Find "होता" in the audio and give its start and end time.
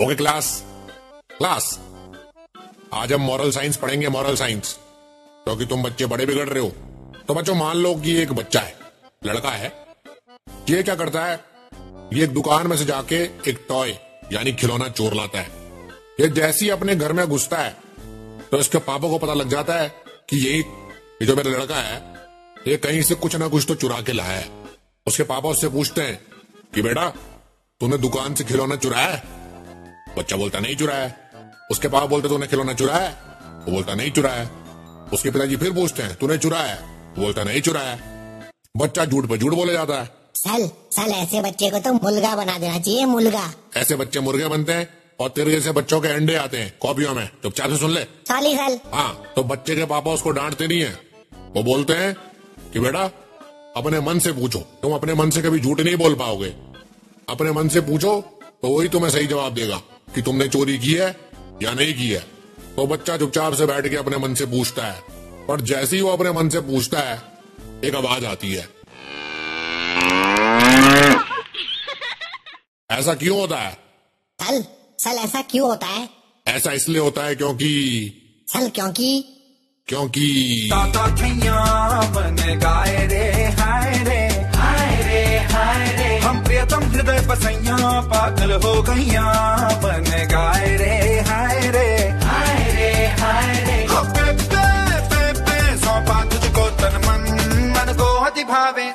73.40-73.56, 75.68-75.86, 77.02-77.24